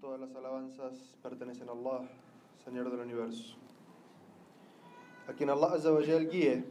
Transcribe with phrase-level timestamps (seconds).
[0.00, 0.92] Todas las alabanzas
[1.24, 2.08] pertenecen a Allah,
[2.64, 3.56] Señor del universo.
[5.26, 6.62] A quien Allah Azzawajal guíe,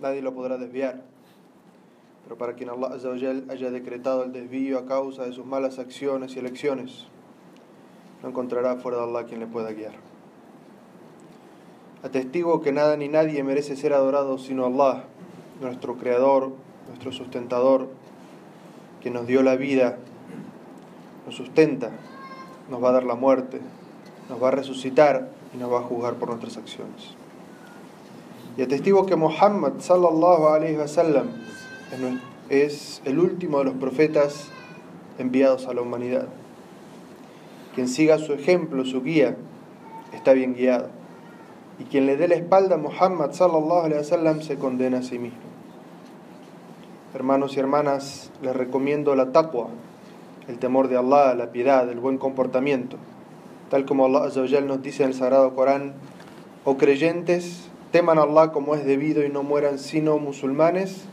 [0.00, 1.02] nadie lo podrá desviar.
[2.24, 6.36] Pero para quien Allah Azzawajal haya decretado el desvío a causa de sus malas acciones
[6.36, 7.06] y elecciones,
[8.22, 9.92] no encontrará fuera de Allah quien le pueda guiar.
[12.02, 15.04] Atestigo que nada ni nadie merece ser adorado sino Allah,
[15.60, 16.52] nuestro Creador,
[16.86, 17.90] nuestro sustentador,
[19.02, 19.98] que nos dio la vida,
[21.26, 21.90] nos sustenta,
[22.70, 23.60] nos va a dar la muerte,
[24.28, 27.14] nos va a resucitar y nos va a juzgar por nuestras acciones.
[28.56, 31.28] Y atestigo que Muhammad sallallahu alayhi wasallam
[32.48, 34.48] es el último de los profetas
[35.18, 36.26] enviados a la humanidad.
[37.74, 39.36] Quien siga su ejemplo, su guía,
[40.12, 40.88] está bien guiado.
[41.78, 45.18] Y quien le dé la espalda a Muhammad sallallahu alayhi wasallam se condena a sí
[45.18, 45.38] mismo.
[47.14, 49.68] Hermanos y hermanas, les recomiendo la taqwa,
[50.48, 52.96] el temor de Allah, la piedad, el buen comportamiento.
[53.70, 54.30] Tal como Allah
[54.62, 55.92] nos dice en el Sagrado Corán,
[56.64, 61.04] oh creyentes, teman a Allah como es debido y no mueran sino musulmanes,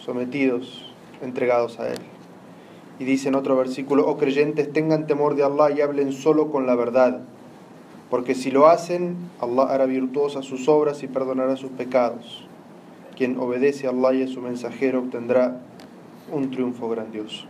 [0.00, 0.90] sometidos,
[1.22, 1.98] entregados a Él.
[2.98, 6.66] Y dice en otro versículo, oh creyentes, tengan temor de Allah y hablen solo con
[6.66, 7.20] la verdad,
[8.08, 12.46] porque si lo hacen, Allah hará virtuosas sus obras y perdonará sus pecados.
[13.16, 15.60] Quien obedece a Allah y a su mensajero obtendrá
[16.32, 17.46] un triunfo grandioso.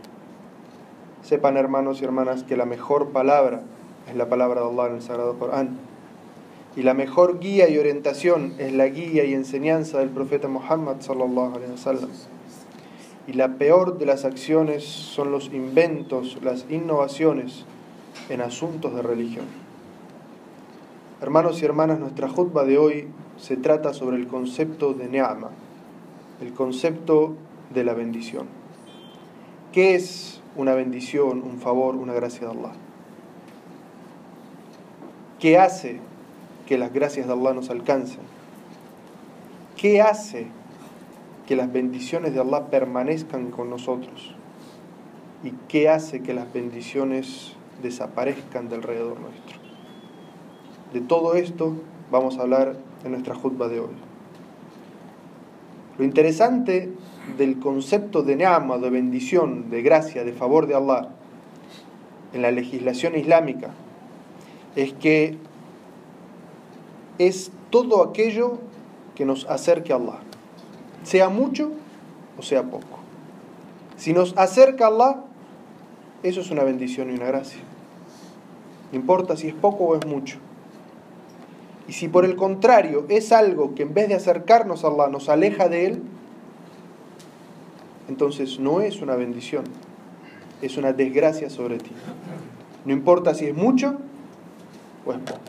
[1.25, 3.63] Sepan hermanos y hermanas que la mejor palabra
[4.07, 5.79] es la palabra de Allah en el Sagrado Corán.
[6.75, 11.57] Y la mejor guía y orientación es la guía y enseñanza del profeta Muhammad sallallahu
[11.71, 12.11] wasallam.
[13.25, 17.65] Y la peor de las acciones son los inventos, las innovaciones
[18.29, 19.45] en asuntos de religión.
[21.23, 25.49] Hermanos y hermanas, nuestra jutba de hoy se trata sobre el concepto de Ne'ama,
[26.39, 27.33] el concepto
[27.73, 28.45] de la bendición.
[29.71, 32.73] ¿Qué es una bendición, un favor, una gracia de Allah?
[35.39, 35.99] ¿Qué hace
[36.65, 38.21] que las gracias de Allah nos alcancen?
[39.77, 40.47] ¿Qué hace
[41.47, 44.33] que las bendiciones de Allah permanezcan con nosotros?
[45.43, 49.59] ¿Y qué hace que las bendiciones desaparezcan de alrededor nuestro?
[50.93, 51.75] De todo esto
[52.09, 54.04] vamos a hablar en nuestra jutba de hoy.
[55.97, 56.91] Lo interesante
[57.37, 61.09] del concepto de ni'ama, de bendición, de gracia, de favor de Allah
[62.33, 63.71] en la legislación islámica
[64.75, 65.37] es que
[67.17, 68.59] es todo aquello
[69.15, 70.19] que nos acerque a Allah,
[71.03, 71.71] sea mucho
[72.37, 72.99] o sea poco.
[73.95, 75.23] Si nos acerca a Allah,
[76.23, 77.61] eso es una bendición y una gracia.
[78.91, 80.37] No importa si es poco o es mucho.
[81.87, 85.29] Y si por el contrario es algo que en vez de acercarnos a Allah nos
[85.29, 86.01] aleja de Él,
[88.07, 89.65] entonces no es una bendición,
[90.61, 91.91] es una desgracia sobre ti.
[92.85, 93.97] No importa si es mucho
[95.05, 95.39] o es poco.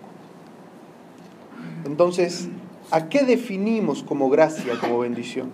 [1.85, 2.49] Entonces,
[2.91, 5.51] ¿a qué definimos como gracia, como bendición?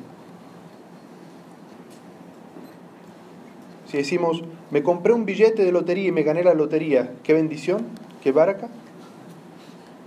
[3.86, 7.88] Si decimos, me compré un billete de lotería y me gané la lotería, ¿qué bendición?
[8.22, 8.68] ¿Qué barca?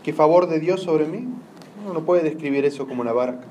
[0.05, 1.27] ¿Qué favor de Dios sobre mí?
[1.83, 3.43] Uno no puede describir eso como una barca.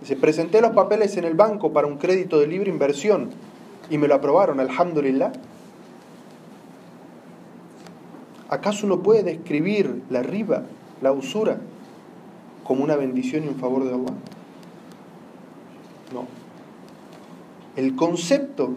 [0.00, 3.30] Dice, presenté los papeles en el banco para un crédito de libre inversión
[3.88, 5.30] y me lo aprobaron, alhamdulillah.
[8.48, 10.64] ¿Acaso uno puede describir la riba,
[11.02, 11.60] la usura,
[12.64, 14.14] como una bendición y un favor de Allah?
[16.12, 16.26] No.
[17.76, 18.70] El concepto,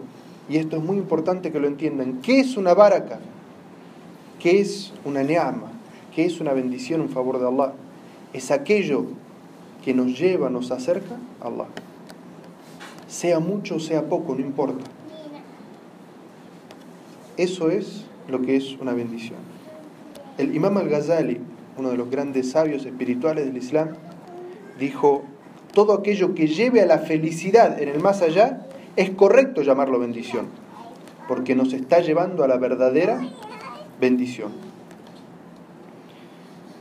[0.48, 3.18] y esto es muy importante que lo entiendan, ¿qué es una baraka?
[4.40, 5.70] ¿Qué es una neama?
[6.14, 7.74] ¿Qué es una bendición, un favor de Allah?
[8.32, 9.04] Es aquello
[9.84, 11.66] que nos lleva, nos acerca a Allah.
[13.06, 14.82] Sea mucho o sea poco, no importa.
[17.36, 19.38] Eso es lo que es una bendición.
[20.38, 21.38] El Imam al-Ghazali,
[21.76, 23.90] uno de los grandes sabios espirituales del Islam,
[24.78, 25.22] dijo,
[25.74, 30.46] todo aquello que lleve a la felicidad en el más allá, es correcto llamarlo bendición,
[31.28, 33.20] porque nos está llevando a la verdadera
[34.00, 34.52] bendición.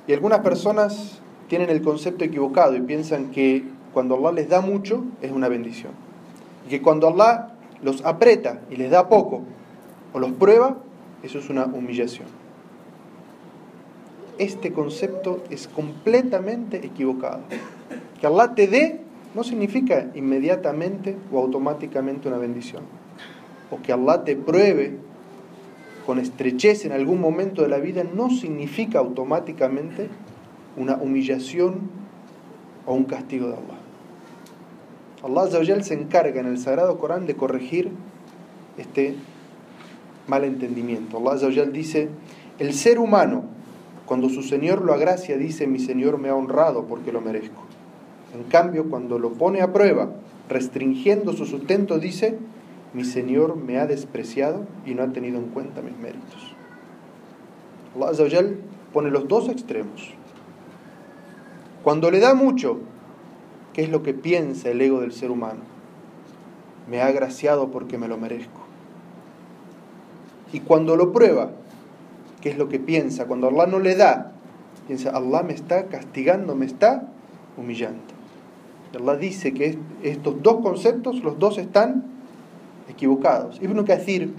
[0.08, 3.64] Y algunas personas tienen el concepto equivocado y piensan que
[3.94, 5.92] cuando Allah les da mucho es una bendición.
[6.66, 9.42] Y que cuando Allah los aprieta y les da poco
[10.14, 10.78] o los prueba,
[11.24, 12.28] eso es una humillación.
[14.38, 17.42] Este concepto es completamente equivocado.
[18.20, 19.02] Que Allah te dé
[19.36, 22.84] no significa inmediatamente o automáticamente una bendición.
[23.70, 24.98] O que Allah te pruebe
[26.10, 30.10] con estrechez en algún momento de la vida no significa automáticamente
[30.76, 31.82] una humillación
[32.88, 35.52] o un castigo de Allah.
[35.52, 37.92] Allah se encarga en el Sagrado Corán de corregir
[38.80, 39.14] este
[40.26, 41.20] mal entendimiento.
[41.20, 42.10] Allah dice,
[42.58, 43.44] el ser humano,
[44.08, 47.62] cuando su Señor lo agracia, dice, mi Señor me ha honrado porque lo merezco.
[48.34, 50.10] En cambio, cuando lo pone a prueba,
[50.50, 52.40] restringiendo su sustento, dice,
[52.94, 56.56] mi Señor me ha despreciado y no ha tenido en cuenta mis méritos.
[57.96, 58.44] Allah
[58.94, 60.14] pone los dos extremos.
[61.84, 62.80] Cuando le da mucho,
[63.74, 65.62] ¿qué es lo que piensa el ego del ser humano?
[66.90, 68.62] Me ha agraciado porque me lo merezco.
[70.52, 71.52] Y cuando lo prueba,
[72.42, 73.28] ¿qué es lo que piensa?
[73.28, 74.32] Cuando Allah no le da,
[74.88, 77.08] piensa, Allah me está castigando, me está
[77.56, 78.02] humillando.
[78.98, 82.19] Allah dice que estos dos conceptos, los dos están
[82.90, 83.60] equivocados.
[83.62, 84.34] Ibn Kathir,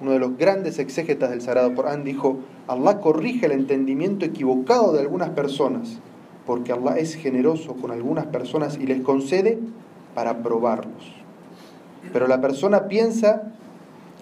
[0.00, 2.38] uno de los grandes exégetas del Sagrado Corán, dijo,
[2.68, 5.98] Allah corrige el entendimiento equivocado de algunas personas,
[6.46, 9.58] porque Allah es generoso con algunas personas y les concede
[10.14, 11.14] para probarlos.
[12.12, 13.52] Pero la persona piensa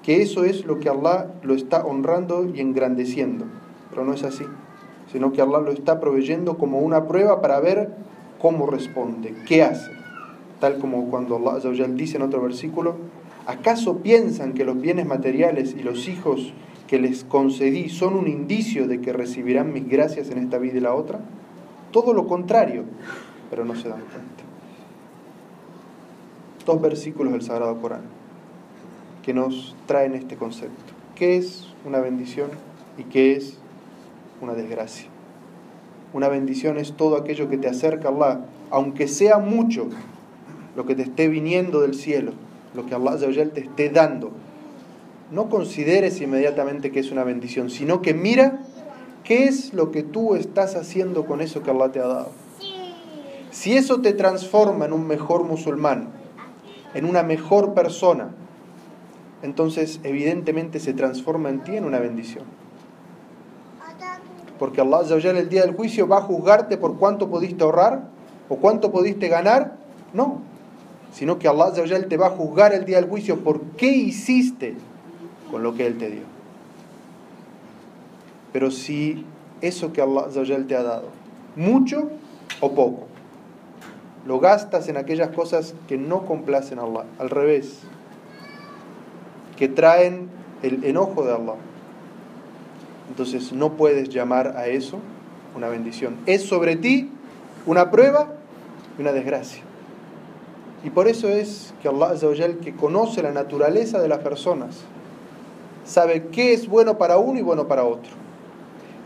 [0.02, 3.46] que eso es lo que Allah lo está honrando y engrandeciendo.
[3.90, 4.44] Pero no es así,
[5.10, 7.90] sino que Allah lo está proveyendo como una prueba para ver
[8.40, 9.90] cómo responde, qué hace.
[10.60, 11.58] Tal como cuando Allah
[11.88, 12.96] dice en otro versículo,
[13.46, 16.52] ¿acaso piensan que los bienes materiales y los hijos
[16.87, 20.81] que les concedí son un indicio de que recibirán mis gracias en esta vida y
[20.81, 21.20] la otra?
[21.92, 22.84] Todo lo contrario,
[23.50, 24.44] pero no se dan cuenta.
[26.66, 28.20] Dos versículos del Sagrado Corán
[29.22, 30.92] que nos traen este concepto.
[31.14, 32.50] ¿Qué es una bendición
[32.98, 33.58] y qué es
[34.40, 35.08] una desgracia?
[36.12, 38.40] Una bendición es todo aquello que te acerca a Allah,
[38.70, 39.88] aunque sea mucho
[40.75, 42.32] lo que te esté viniendo del cielo,
[42.75, 43.17] lo que Allah
[43.52, 44.31] te esté dando.
[45.31, 48.61] No consideres inmediatamente que es una bendición, sino que mira
[49.25, 52.31] qué es lo que tú estás haciendo con eso que Allah te ha dado.
[53.50, 56.08] Si eso te transforma en un mejor musulmán,
[56.94, 58.31] en una mejor persona,
[59.43, 62.44] entonces evidentemente se transforma en ti en una bendición.
[64.58, 68.08] Porque Allah el día del juicio va a juzgarte por cuánto pudiste ahorrar
[68.49, 69.78] o cuánto pudiste ganar.
[70.12, 70.43] No,
[71.12, 74.75] sino que Allah te va a juzgar el día del juicio por qué hiciste
[75.51, 76.23] con lo que Él te dio.
[78.53, 79.25] Pero si
[79.61, 80.29] eso que Allah
[80.67, 81.09] te ha dado,
[81.57, 82.11] mucho
[82.61, 83.07] o poco,
[84.27, 87.81] lo gastas en aquellas cosas que no complacen a Allah, al revés,
[89.57, 90.29] que traen
[90.62, 91.55] el enojo de Allah.
[93.09, 94.99] Entonces no puedes llamar a eso
[95.57, 96.17] una bendición.
[96.27, 97.11] Es sobre ti
[97.67, 98.35] una prueba
[98.97, 99.62] y una desgracia.
[100.82, 102.15] Y por eso es que Allah
[102.62, 104.79] que conoce la naturaleza de las personas,
[105.85, 108.11] sabe qué es bueno para uno y bueno para otro.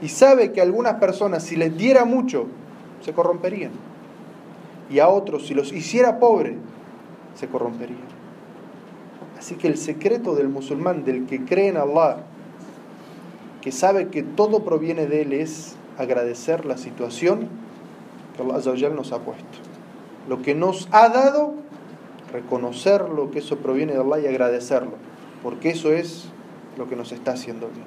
[0.00, 2.46] Y sabe que algunas personas, si les diera mucho,
[3.00, 3.72] se corromperían.
[4.90, 6.56] Y a otros, si los hiciera pobres,
[7.34, 8.14] se corromperían.
[9.38, 12.18] Así que el secreto del musulmán, del que cree en Allah,
[13.60, 17.48] que sabe que todo proviene de Él, es agradecer la situación
[18.36, 19.58] que Allah nos ha puesto.
[20.28, 21.54] Lo que nos ha dado,
[22.34, 24.94] reconocerlo, que eso proviene de Allah y agradecerlo,
[25.42, 26.26] porque eso es
[26.76, 27.86] lo que nos está haciendo bien.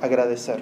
[0.00, 0.60] Agradecer.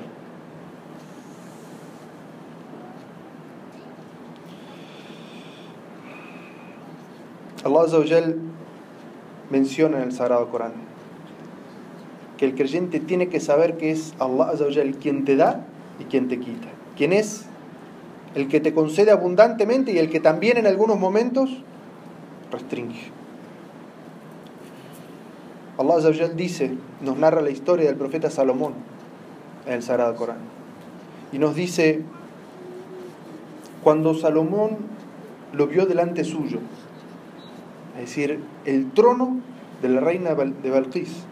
[7.63, 8.35] Allah
[9.51, 10.73] menciona en el Sagrado Corán.
[12.39, 15.67] Que el creyente tiene que saber que es Allah el quien te da
[15.99, 16.69] y quien te quita.
[16.97, 17.50] Quien es
[18.35, 21.51] el que te concede abundantemente y el que también en algunos momentos
[22.51, 23.11] restringe.
[25.79, 28.75] Allah dice, nos narra la historia del profeta Salomón
[29.67, 30.39] en el Sagrado Corán.
[31.33, 32.03] Y nos dice,
[33.83, 34.77] cuando Salomón
[35.53, 36.59] lo vio delante suyo,
[37.95, 39.39] es decir, el trono
[39.81, 41.25] de la reina de Balquís,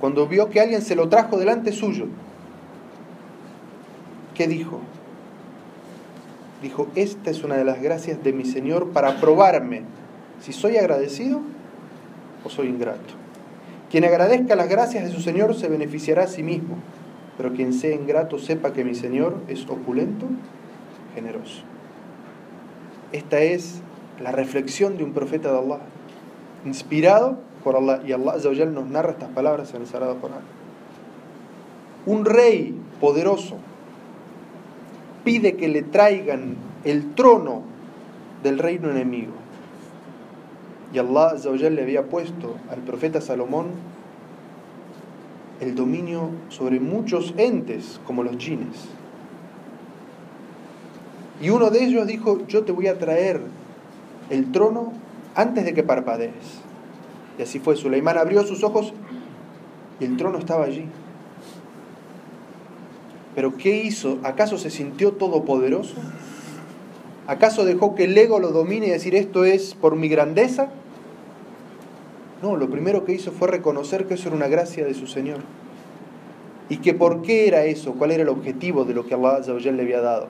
[0.00, 2.06] cuando vio que alguien se lo trajo delante suyo,
[4.34, 4.80] ¿qué dijo?
[6.64, 9.82] Dijo, esta es una de las gracias de mi Señor para probarme
[10.40, 11.42] si soy agradecido
[12.42, 13.12] o soy ingrato.
[13.90, 16.76] Quien agradezca las gracias de su Señor se beneficiará a sí mismo,
[17.36, 20.24] pero quien sea ingrato sepa que mi Señor es opulento,
[21.14, 21.64] generoso.
[23.12, 23.82] Esta es
[24.18, 25.80] la reflexión de un profeta de Allah,
[26.64, 28.38] inspirado por Allah, y Allah
[28.72, 30.40] nos narra estas palabras en el Sagrado Corán.
[32.06, 33.58] Un rey poderoso
[35.24, 37.62] pide que le traigan el trono
[38.42, 39.32] del reino enemigo.
[40.92, 41.34] Y Allah
[41.70, 43.66] le había puesto al profeta Salomón
[45.60, 48.88] el dominio sobre muchos entes como los jines.
[51.40, 53.40] Y uno de ellos dijo, yo te voy a traer
[54.30, 54.92] el trono
[55.34, 56.60] antes de que parpadees.
[57.38, 57.76] Y así fue.
[57.76, 58.92] Suleimán abrió sus ojos
[59.98, 60.86] y el trono estaba allí.
[63.34, 64.18] Pero ¿qué hizo?
[64.22, 65.94] ¿Acaso se sintió todopoderoso?
[67.26, 70.68] ¿Acaso dejó que el ego lo domine y decir esto es por mi grandeza?
[72.42, 75.38] No, lo primero que hizo fue reconocer que eso era una gracia de su Señor.
[76.68, 79.82] Y que por qué era eso, cuál era el objetivo de lo que Allah le
[79.82, 80.28] había dado.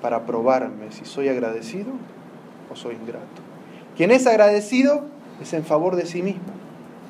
[0.00, 1.92] Para probarme si soy agradecido
[2.70, 3.42] o soy ingrato.
[3.96, 5.04] Quien es agradecido
[5.40, 6.42] es en favor de sí mismo.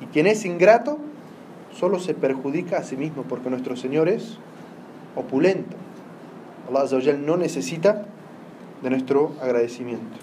[0.02, 0.98] Y quien es ingrato
[1.78, 4.38] solo se perjudica a sí mismo porque nuestro Señor es
[5.14, 5.76] opulento.
[6.68, 8.06] Allah no necesita
[8.82, 10.16] de nuestro agradecimiento.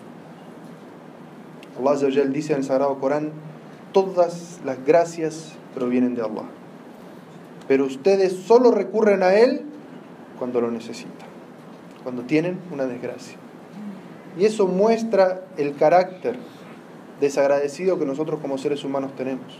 [1.79, 3.31] Allah dice en el Sagrado Corán,
[3.93, 6.43] todas las gracias provienen de Allah.
[7.67, 9.61] Pero ustedes solo recurren a Él
[10.37, 11.27] cuando lo necesitan,
[12.03, 13.37] cuando tienen una desgracia.
[14.37, 16.37] Y eso muestra el carácter
[17.21, 19.59] desagradecido que nosotros como seres humanos tenemos.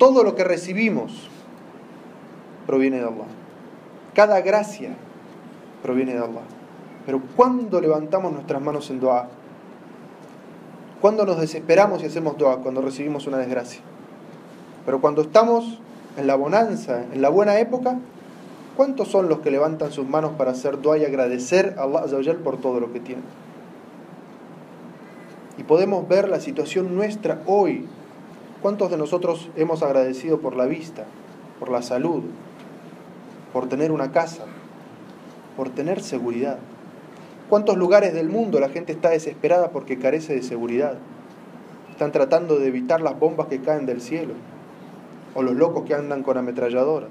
[0.00, 1.28] Todo lo que recibimos
[2.66, 3.26] proviene de Allah.
[4.14, 4.96] Cada gracia
[5.82, 6.40] proviene de Allah.
[7.04, 9.28] Pero cuando levantamos nuestras manos en dua,
[11.02, 13.82] cuando nos desesperamos y hacemos dua, cuando recibimos una desgracia.
[14.86, 15.78] Pero cuando estamos
[16.16, 17.98] en la bonanza, en la buena época,
[18.78, 22.56] ¿cuántos son los que levantan sus manos para hacer dua y agradecer a Allah por
[22.56, 23.24] todo lo que tienen?
[25.58, 27.86] Y podemos ver la situación nuestra hoy.
[28.62, 31.06] ¿Cuántos de nosotros hemos agradecido por la vista,
[31.58, 32.24] por la salud,
[33.54, 34.44] por tener una casa,
[35.56, 36.58] por tener seguridad?
[37.48, 40.98] ¿Cuántos lugares del mundo la gente está desesperada porque carece de seguridad?
[41.90, 44.34] Están tratando de evitar las bombas que caen del cielo
[45.34, 47.10] o los locos que andan con ametralladoras.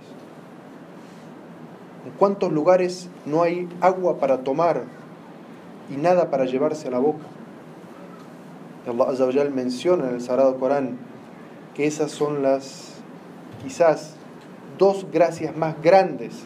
[2.05, 4.83] ¿En cuántos lugares no hay agua para tomar
[5.89, 7.25] y nada para llevarse a la boca?
[8.87, 11.08] Allah menciona en el Sagrado Corán
[11.83, 12.93] esas son las
[13.63, 14.15] quizás
[14.77, 16.45] dos gracias más grandes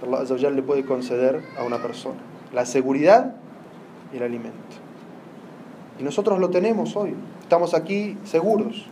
[0.00, 2.20] que Allah le puede conceder a una persona
[2.52, 3.34] la seguridad
[4.12, 4.58] y el alimento.
[5.98, 7.14] Y nosotros lo tenemos hoy.
[7.42, 8.86] Estamos aquí seguros.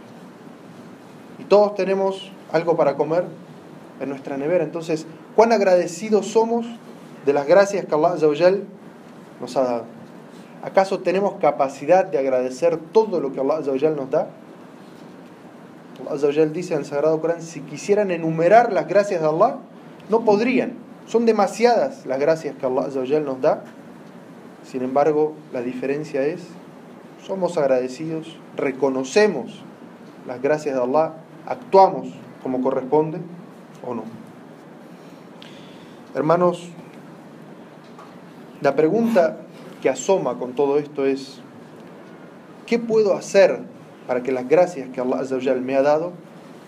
[1.38, 3.24] Y todos tenemos algo para comer
[4.00, 4.64] en nuestra nevera.
[4.64, 6.66] Entonces, ¿cuán agradecidos somos
[7.24, 8.16] de las gracias que Allah
[9.40, 9.84] nos ha dado?
[10.62, 14.28] ¿Acaso tenemos capacidad de agradecer todo lo que Allah nos da?
[16.08, 19.58] Allah dice en el Sagrado Corán, si quisieran enumerar las gracias de Allah,
[20.10, 20.74] no podrían.
[21.06, 23.64] Son demasiadas las gracias que Allah nos da.
[24.64, 26.42] Sin embargo, la diferencia es,
[27.24, 29.62] somos agradecidos, reconocemos
[30.26, 31.14] las gracias de Allah,
[31.46, 32.08] actuamos
[32.42, 33.18] como corresponde
[33.86, 34.02] o no.
[36.14, 36.68] Hermanos,
[38.60, 39.38] la pregunta
[39.82, 41.40] que asoma con todo esto es,
[42.66, 43.60] ¿qué puedo hacer
[44.06, 46.12] para que las gracias que Allah me ha dado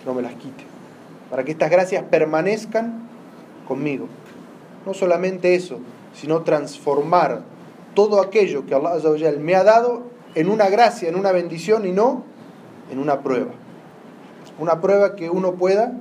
[0.06, 0.64] no me las quite?
[1.30, 3.08] Para que estas gracias permanezcan
[3.66, 4.06] conmigo.
[4.86, 5.78] No solamente eso,
[6.14, 7.42] sino transformar
[7.94, 10.04] todo aquello que Allah me ha dado
[10.34, 12.24] en una gracia, en una bendición y no
[12.90, 13.50] en una prueba.
[14.58, 15.92] Una prueba que uno pueda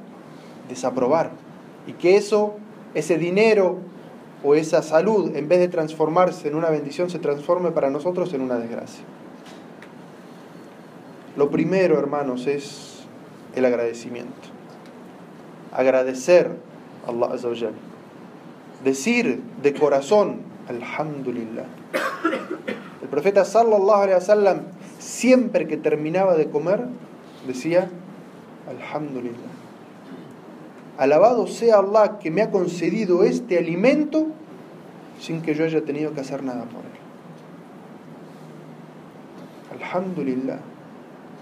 [0.70, 1.32] desaprobar
[1.86, 2.56] y que eso,
[2.94, 3.77] ese dinero
[4.44, 8.41] o esa salud, en vez de transformarse en una bendición, se transforme para nosotros en
[8.41, 9.03] una desgracia.
[11.38, 13.06] Lo primero, hermanos, es
[13.56, 14.34] el agradecimiento.
[15.72, 16.51] Agradecer
[17.06, 17.72] a Allah
[18.84, 21.65] decir de corazón, Alhamdulillah.
[23.01, 24.62] El profeta sallallahu alaihi wasallam
[25.00, 26.88] siempre que terminaba de comer
[27.46, 27.89] decía,
[28.67, 29.53] Alhamdulillah.
[30.98, 34.27] Alabado sea Allah que me ha concedido este alimento
[35.20, 36.98] sin que yo haya tenido que hacer nada por él.
[39.79, 40.60] Alhamdulillah.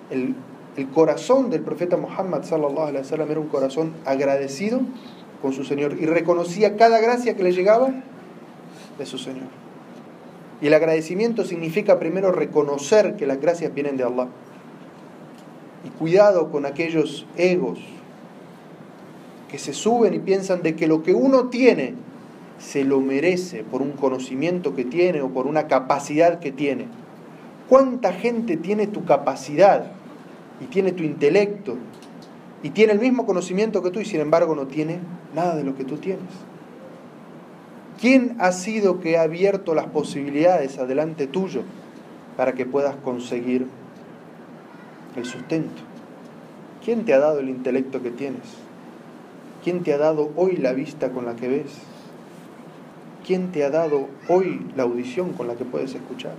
[0.09, 0.35] El,
[0.77, 4.81] el corazón del profeta Muhammad sallallahu alaihi wasallam era un corazón agradecido
[5.41, 7.93] con su Señor y reconocía cada gracia que le llegaba
[8.97, 9.47] de su Señor.
[10.61, 14.27] Y el agradecimiento significa primero reconocer que las gracias vienen de Allah.
[15.83, 17.79] Y cuidado con aquellos egos
[19.49, 21.93] que se suben y piensan de que lo que uno tiene
[22.57, 26.87] se lo merece por un conocimiento que tiene o por una capacidad que tiene.
[27.69, 29.91] ¿Cuánta gente tiene tu capacidad
[30.61, 31.77] y tiene tu intelecto
[32.63, 34.99] y tiene el mismo conocimiento que tú y sin embargo no tiene
[35.35, 36.25] nada de lo que tú tienes.
[37.99, 41.61] ¿Quién ha sido que ha abierto las posibilidades adelante tuyo
[42.35, 43.67] para que puedas conseguir
[45.15, 45.81] el sustento?
[46.83, 48.41] ¿Quién te ha dado el intelecto que tienes?
[49.63, 51.71] ¿Quién te ha dado hoy la vista con la que ves?
[53.25, 56.33] ¿Quién te ha dado hoy la audición con la que puedes escuchar?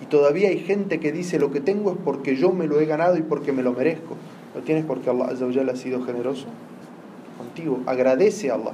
[0.00, 2.86] Y todavía hay gente que dice lo que tengo es porque yo me lo he
[2.86, 4.16] ganado y porque me lo merezco.
[4.54, 6.46] ¿Lo tienes porque Allah ha sido generoso
[7.38, 7.80] contigo?
[7.86, 8.72] Agradece a Allah.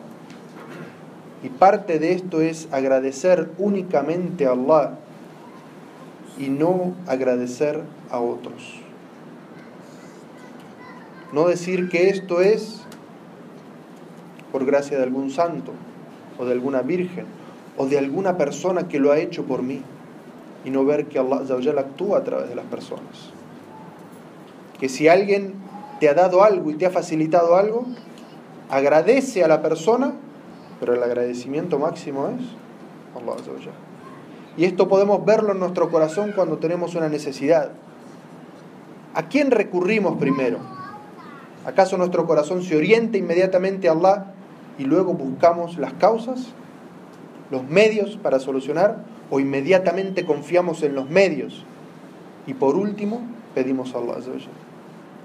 [1.43, 4.99] Y parte de esto es agradecer únicamente a Allah
[6.39, 8.81] y no agradecer a otros.
[11.33, 12.83] No decir que esto es
[14.53, 15.73] por gracia de algún santo
[16.39, 17.27] o de alguna virgen
[17.77, 19.83] o de alguna persona que lo ha hecho por mí
[20.67, 21.45] y no ver que Allah
[21.79, 23.31] actúa a través de las personas.
[24.81, 25.55] Que si alguien
[26.01, 27.87] te ha dado algo y te ha facilitado algo,
[28.69, 30.13] agradece a la persona,
[30.81, 32.45] pero el agradecimiento máximo es
[33.17, 33.37] Allah
[34.57, 37.71] Y esto podemos verlo en nuestro corazón cuando tenemos una necesidad.
[39.15, 40.59] ¿A quién recurrimos primero?
[41.65, 44.35] ¿Acaso nuestro corazón se orienta inmediatamente a Allah
[44.79, 46.49] y luego buscamos las causas,
[47.51, 48.99] los medios para solucionar
[49.31, 51.65] o inmediatamente confiamos en los medios
[52.47, 53.23] y por último
[53.55, 54.17] pedimos a Allah.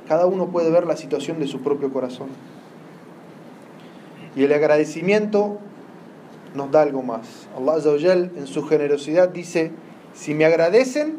[0.08, 2.30] Cada uno puede ver la situación de su propio corazón.
[4.36, 5.60] Y el agradecimiento
[6.56, 7.48] nos da algo más.
[7.56, 9.72] Allah en su generosidad dice,
[10.13, 11.18] si me agradecen,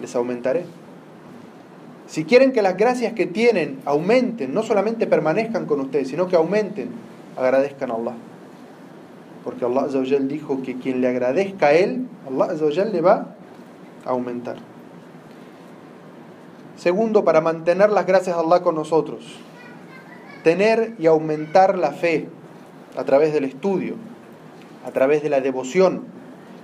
[0.00, 0.64] les aumentaré.
[2.06, 6.36] Si quieren que las gracias que tienen aumenten, no solamente permanezcan con ustedes, sino que
[6.36, 6.90] aumenten,
[7.36, 8.14] agradezcan a Allah.
[9.46, 9.86] Porque Allah
[10.22, 13.28] dijo que quien le agradezca a Él, Allah le va
[14.04, 14.56] a aumentar.
[16.74, 19.36] Segundo, para mantener las gracias a Allah con nosotros,
[20.42, 22.28] tener y aumentar la fe
[22.96, 23.94] a través del estudio,
[24.84, 26.02] a través de la devoción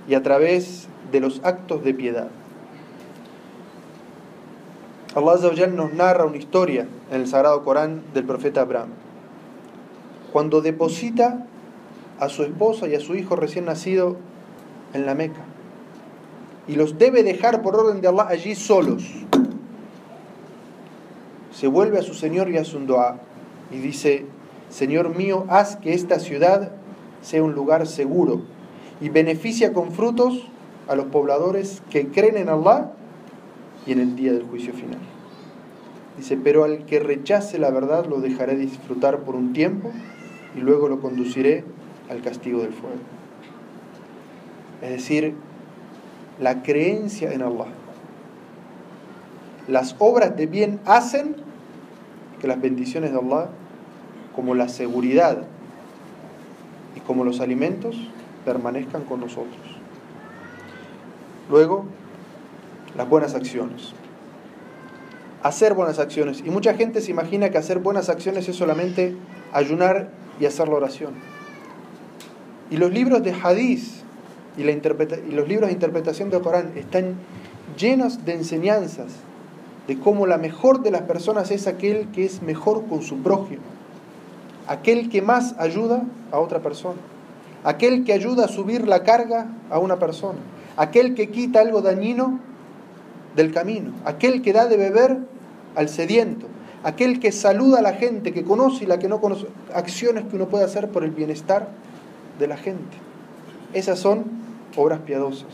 [0.09, 2.27] y a través de los actos de piedad.
[5.15, 8.89] Allah nos narra una historia en el Sagrado Corán del profeta Abraham.
[10.33, 11.47] Cuando deposita
[12.19, 14.17] a su esposa y a su hijo recién nacido
[14.93, 15.41] en la Meca.
[16.67, 19.03] Y los debe dejar por orden de Allah allí solos.
[21.51, 23.17] Se vuelve a su Señor y hace un dua
[23.71, 24.25] y dice,
[24.69, 26.71] Señor mío, haz que esta ciudad
[27.21, 28.41] sea un lugar seguro
[29.01, 30.47] y beneficia con frutos
[30.87, 32.91] a los pobladores que creen en Allah
[33.85, 34.99] y en el día del juicio final.
[36.17, 39.91] Dice, pero al que rechace la verdad lo dejaré disfrutar por un tiempo
[40.55, 41.63] y luego lo conduciré
[42.13, 42.95] al castigo del fuego.
[44.81, 45.35] Es decir,
[46.39, 47.67] la creencia en Allah.
[49.67, 51.35] Las obras de bien hacen
[52.39, 53.49] que las bendiciones de Allah,
[54.35, 55.43] como la seguridad
[56.95, 57.95] y como los alimentos,
[58.45, 59.61] permanezcan con nosotros.
[61.49, 61.85] Luego,
[62.97, 63.93] las buenas acciones.
[65.41, 66.43] Hacer buenas acciones.
[66.45, 69.15] Y mucha gente se imagina que hacer buenas acciones es solamente
[69.53, 71.32] ayunar y hacer la oración.
[72.73, 73.83] Y los libros de hadith
[74.57, 77.17] y, los libros de interpretación del Corán están
[77.77, 79.11] llenos de enseñanzas
[79.87, 83.61] de cómo la mejor de las personas es aquel que es mejor con su prójimo,
[84.67, 86.97] aquel que más ayuda a otra persona,
[87.63, 90.39] aquel que ayuda a subir la carga a una persona,
[90.75, 92.39] aquel que quita algo dañino
[93.35, 95.19] del camino, aquel que da de beber
[95.75, 96.47] al sediento,
[96.83, 100.37] aquel que saluda a la gente, que conoce y la que no conoce, acciones que
[100.37, 101.69] uno puede hacer por el bienestar
[102.39, 102.97] de la gente.
[103.73, 104.25] Esas son
[104.75, 105.49] obras piadosas.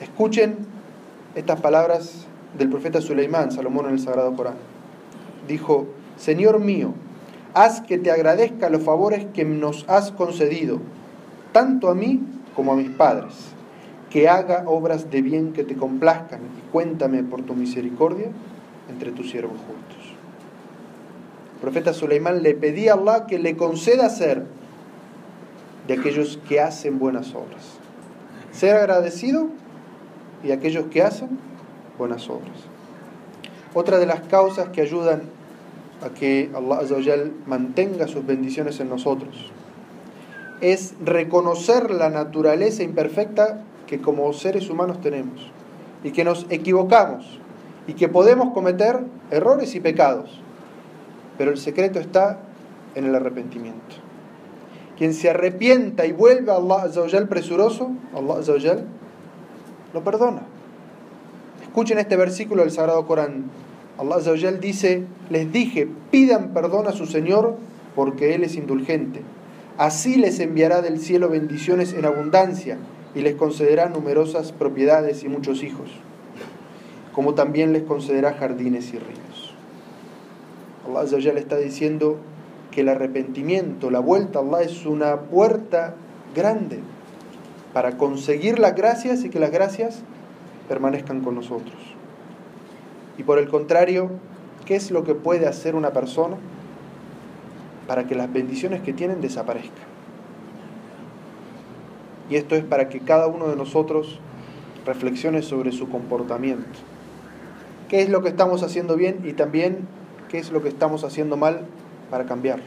[0.00, 0.56] Escuchen
[1.34, 4.56] estas palabras del profeta Suleimán, Salomón en el Sagrado Corán.
[5.48, 6.92] Dijo, Señor mío,
[7.54, 10.80] haz que te agradezca los favores que nos has concedido,
[11.52, 12.20] tanto a mí
[12.54, 13.34] como a mis padres,
[14.10, 18.28] que haga obras de bien que te complazcan y cuéntame por tu misericordia
[18.90, 20.14] entre tus siervos justos.
[21.54, 24.44] El profeta Suleimán le pedía a Allah que le conceda ser
[25.86, 27.78] de aquellos que hacen buenas obras.
[28.52, 29.48] Ser agradecido
[30.42, 31.38] y aquellos que hacen
[31.98, 32.56] buenas obras.
[33.74, 35.22] Otra de las causas que ayudan
[36.02, 39.50] a que Allah mantenga sus bendiciones en nosotros
[40.60, 45.50] es reconocer la naturaleza imperfecta que como seres humanos tenemos
[46.02, 47.38] y que nos equivocamos
[47.86, 50.40] y que podemos cometer errores y pecados.
[51.38, 52.40] Pero el secreto está
[52.94, 54.05] en el arrepentimiento.
[54.96, 58.84] Quien se arrepienta y vuelve a Allah Azzawajal presuroso, Allah Azzawajal
[59.92, 60.42] lo perdona.
[61.62, 63.44] Escuchen este versículo del Sagrado Corán.
[63.98, 67.56] Allah Azzawajal dice, les dije, pidan perdón a su Señor
[67.94, 69.22] porque Él es indulgente.
[69.78, 72.78] Así les enviará del cielo bendiciones en abundancia
[73.14, 75.90] y les concederá numerosas propiedades y muchos hijos
[77.16, 79.54] como también les concederá jardines y ríos.
[80.86, 82.18] Allah le está diciendo
[82.76, 85.94] que el arrepentimiento, la vuelta a Allah es una puerta
[86.34, 86.80] grande
[87.72, 90.02] para conseguir las gracias y que las gracias
[90.68, 91.74] permanezcan con nosotros.
[93.16, 94.10] Y por el contrario,
[94.66, 96.36] ¿qué es lo que puede hacer una persona
[97.86, 99.86] para que las bendiciones que tienen desaparezcan?
[102.28, 104.20] Y esto es para que cada uno de nosotros
[104.84, 106.78] reflexione sobre su comportamiento.
[107.88, 109.88] ¿Qué es lo que estamos haciendo bien y también
[110.28, 111.64] qué es lo que estamos haciendo mal
[112.10, 112.64] para cambiarlo?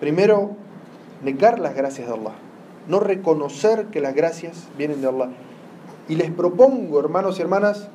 [0.00, 0.56] Primero,
[1.22, 2.32] negar las gracias de Allah,
[2.88, 5.28] no reconocer que las gracias vienen de Allah.
[6.08, 7.88] Y les propongo, hermanos y hermanas,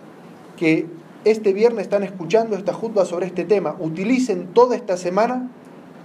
[0.55, 0.88] que
[1.25, 3.75] este viernes están escuchando esta jutba sobre este tema.
[3.79, 5.49] Utilicen toda esta semana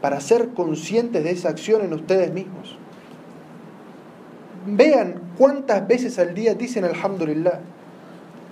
[0.00, 2.78] para ser conscientes de esa acción en ustedes mismos.
[4.66, 7.60] Vean cuántas veces al día dicen Alhamdulillah.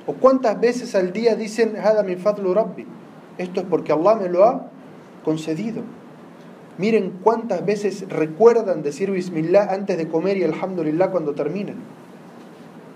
[0.07, 2.87] O cuántas veces al día dicen Hada min Rabbi.
[3.38, 4.70] Esto es porque Allah me lo ha
[5.29, 5.83] concedido.
[6.79, 11.77] Miren cuántas veces recuerdan decir Bismillah antes de comer y Alhamdulillah cuando terminan.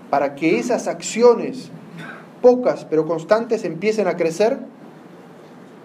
[0.09, 1.69] Para que esas acciones,
[2.41, 4.57] pocas pero constantes, empiecen a crecer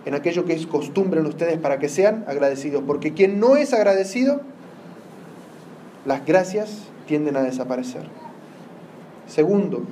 [0.07, 2.83] en aquello que es costumbre en ustedes para que sean agradecidos.
[2.87, 4.41] Porque quien no es agradecido,
[6.07, 8.05] las gracias tienden a desaparecer.
[9.27, 9.83] Segundo,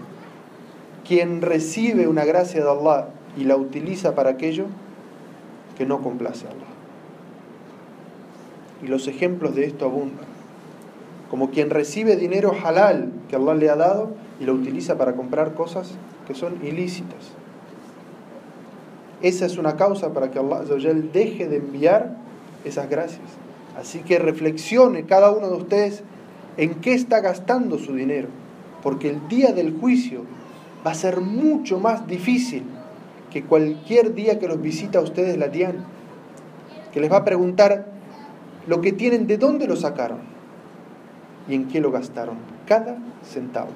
[1.07, 4.69] quien recibe una gracia de Allah y la utiliza para aquello
[5.77, 6.67] que no complace a Allah.
[8.83, 10.27] Y los ejemplos de esto abundan.
[11.31, 14.11] Como quien recibe dinero halal que Allah le ha dado
[14.41, 15.93] y lo utiliza para comprar cosas
[16.27, 17.33] que son ilícitas.
[19.23, 20.63] Esa es una causa para que Allah
[21.13, 22.17] deje de enviar
[22.65, 23.25] esas gracias.
[23.79, 26.03] Así que reflexione cada uno de ustedes
[26.57, 28.29] en qué está gastando su dinero.
[28.83, 30.23] Porque el día del juicio
[30.87, 32.63] va a ser mucho más difícil
[33.37, 35.85] que cualquier día que los visita a ustedes la DIAN.
[36.91, 37.85] Que les va a preguntar
[38.67, 40.21] lo que tienen, de dónde lo sacaron
[41.47, 42.39] y en qué lo gastaron.
[42.67, 43.69] Cada centavo.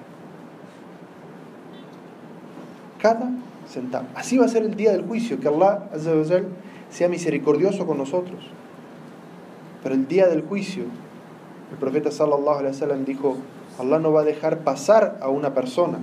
[3.02, 3.30] Cada
[3.68, 4.06] centavo.
[4.14, 5.90] Así va a ser el día del juicio, que Allah
[6.88, 8.40] sea misericordioso con nosotros.
[9.82, 10.84] Pero el día del juicio
[11.70, 12.08] el profeta
[13.04, 13.36] dijo,
[13.78, 15.98] Allah no va a dejar pasar a una persona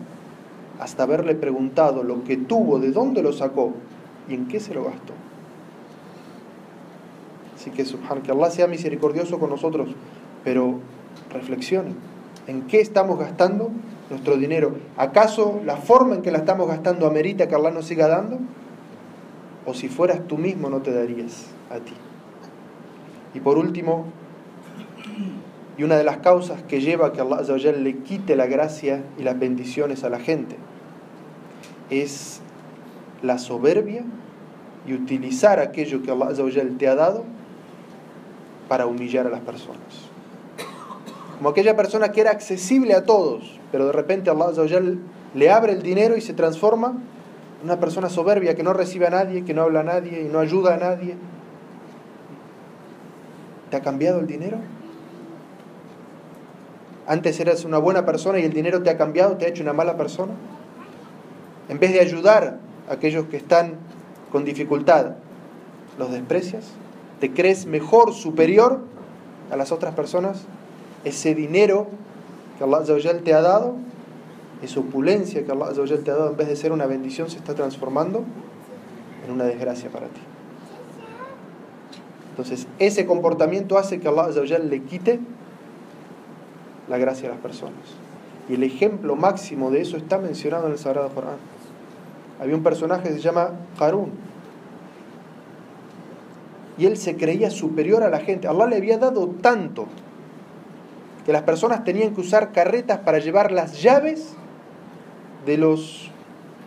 [0.80, 3.74] hasta haberle preguntado lo que tuvo, de dónde lo sacó
[4.30, 5.13] y en qué se lo gastó.
[7.56, 9.90] Así que subhan, que Allah sea misericordioso con nosotros,
[10.44, 10.80] pero
[11.32, 11.96] reflexionen,
[12.46, 13.72] ¿en qué estamos gastando
[14.10, 14.76] nuestro dinero?
[14.96, 18.38] ¿Acaso la forma en que la estamos gastando amerita que Allah nos siga dando?
[19.66, 21.94] O si fueras tú mismo no te darías a ti.
[23.34, 24.06] Y por último,
[25.78, 29.24] y una de las causas que lleva a que Allah le quite la gracia y
[29.24, 30.58] las bendiciones a la gente
[31.90, 32.42] es
[33.22, 34.04] la soberbia
[34.88, 37.24] y utilizar aquello que Allah te ha dado
[38.68, 39.80] para humillar a las personas.
[41.38, 44.82] Como aquella persona que era accesible a todos, pero de repente Allah
[45.36, 46.98] le abre el dinero y se transforma
[47.60, 50.26] en una persona soberbia que no recibe a nadie, que no habla a nadie y
[50.26, 51.16] no ayuda a nadie.
[53.70, 54.58] ¿Te ha cambiado el dinero?
[57.08, 59.72] Antes eras una buena persona y el dinero te ha cambiado, te ha hecho una
[59.72, 60.34] mala persona.
[61.70, 63.76] En vez de ayudar a aquellos que están
[64.30, 65.13] con dificultad,
[65.98, 66.65] los desprecias,
[67.22, 68.82] te crees mejor, superior
[69.50, 70.43] a las otras personas.
[71.06, 71.88] Ese dinero
[72.58, 72.84] que Allah
[73.24, 73.76] te ha dado,
[74.62, 75.72] esa opulencia que Allah
[76.04, 78.26] te ha dado, en vez de ser una bendición, se está transformando
[79.26, 80.20] en una desgracia para ti.
[82.32, 85.22] Entonces, ese comportamiento hace que Allah le quite
[86.88, 87.76] la gracia a las personas.
[88.50, 91.36] Y el ejemplo máximo de eso está mencionado en el Sagrado Corán.
[92.39, 94.12] Había un personaje que se llama Harun.
[96.78, 98.47] Y él se creía superior a la gente.
[98.47, 99.88] Allah le había dado tanto
[101.26, 104.34] que las personas tenían que usar carretas para llevar las llaves
[105.45, 106.12] de los,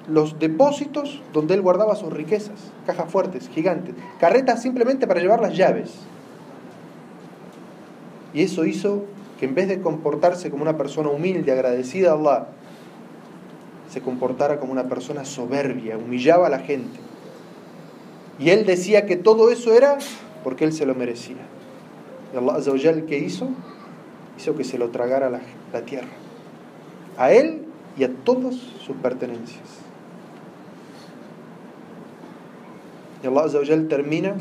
[0.09, 2.73] los depósitos donde él guardaba sus riquezas.
[2.85, 3.95] Cajas fuertes, gigantes.
[4.19, 5.93] Carretas simplemente para llevar las llaves.
[8.35, 9.05] Y eso hizo
[9.41, 12.49] que en vez de comportarse como una persona humilde, agradecida a Allah,
[13.89, 17.01] se comportara como una persona soberbia, humillaba a la gente.
[18.39, 19.97] Y él decía que todo eso era
[20.45, 21.39] porque él se lo merecía.
[22.35, 23.49] Y Allah Azzawajal, ¿qué hizo?
[24.39, 25.41] Hizo que se lo tragara la,
[25.73, 26.09] la tierra.
[27.17, 27.63] A él
[27.97, 29.65] y a todas sus pertenencias.
[33.25, 34.35] Y Allah Azzawajal termina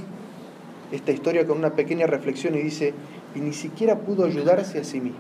[0.92, 2.94] esta historia con una pequeña reflexión y dice,
[3.36, 5.20] y ni siquiera pudo ayudarse a sí mismo.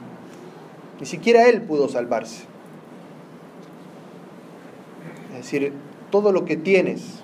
[0.99, 2.43] Ni siquiera él pudo salvarse.
[5.31, 5.73] Es decir,
[6.11, 7.23] todo lo que tienes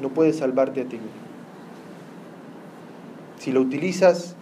[0.00, 1.10] no puede salvarte a ti mismo.
[3.38, 4.36] Si lo utilizas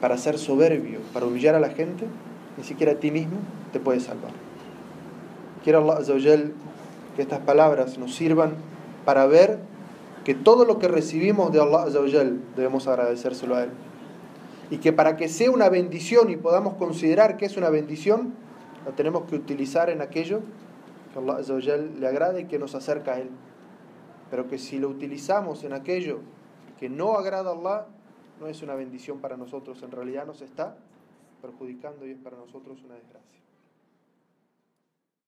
[0.00, 2.06] para ser soberbio, para humillar a la gente,
[2.58, 3.38] ni siquiera a ti mismo
[3.72, 4.32] te puedes salvar.
[5.64, 6.52] Quiero Allah
[7.16, 8.54] que estas palabras nos sirvan
[9.04, 9.58] para ver
[10.24, 11.86] que todo lo que recibimos de Allah
[12.56, 13.70] debemos agradecérselo a Él.
[14.70, 18.34] Y que para que sea una bendición y podamos considerar que es una bendición,
[18.84, 20.40] la tenemos que utilizar en aquello
[21.12, 23.30] que Allah le agrada y que nos acerca a Él.
[24.30, 26.20] Pero que si lo utilizamos en aquello
[26.78, 27.86] que no agrada a Allah,
[28.40, 30.76] no es una bendición para nosotros, en realidad nos está
[31.40, 33.45] perjudicando y es para nosotros una desgracia.